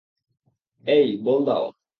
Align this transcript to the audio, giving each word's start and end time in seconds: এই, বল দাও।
এই, 0.85 1.07
বল 1.23 1.39
দাও। 1.45 1.65